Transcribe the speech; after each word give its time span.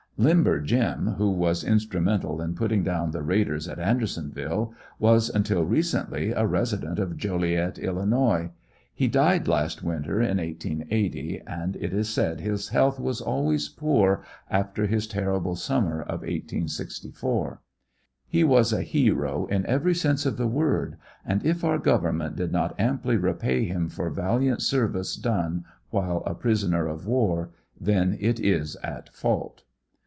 "Limber 0.17 0.59
Jim," 0.59 1.15
who 1.17 1.31
was 1.31 1.63
instrumental 1.63 2.41
in 2.43 2.53
putting 2.53 2.83
down 2.83 3.09
the 3.09 3.23
raiders 3.23 3.67
at 3.67 3.79
Andersonville, 3.79 4.71
was 4.99 5.29
until 5.29 5.63
recently 5.65 6.29
a 6.29 6.45
resident 6.45 6.99
of 6.99 7.17
Joliet, 7.17 7.79
Illinois. 7.79 8.51
He 8.93 9.07
died 9.07 9.47
last 9.47 9.81
winter, 9.81 10.21
in 10.21 10.37
1880, 10.37 11.41
and 11.47 11.75
it 11.75 11.91
is 11.91 12.07
said 12.07 12.39
his 12.39 12.69
health 12.69 12.99
was 12.99 13.19
always 13.19 13.67
poor 13.67 14.23
after 14.47 14.85
his 14.85 15.07
terrible 15.07 15.55
summer 15.55 16.01
of 16.01 16.19
1864. 16.19 17.59
He 18.27 18.43
was 18.43 18.71
a 18.71 18.83
hero 18.83 19.47
in 19.47 19.65
every 19.65 19.95
sense 19.95 20.27
of 20.27 20.37
the 20.37 20.45
word, 20.45 20.97
and 21.25 21.43
if 21.43 21.63
our 21.63 21.79
government 21.79 22.35
did 22.35 22.51
not 22.51 22.79
amply 22.79 23.17
repay 23.17 23.65
him 23.65 23.89
for 23.89 24.11
val 24.11 24.37
iant 24.39 24.61
service 24.61 25.15
done 25.15 25.63
while 25.89 26.21
a 26.27 26.35
prisoner 26.35 26.85
of 26.85 27.07
war, 27.07 27.49
then 27.79 28.15
it 28.19 28.39
is 28.39 28.75
at 28.83 29.09
fault. 29.09 29.63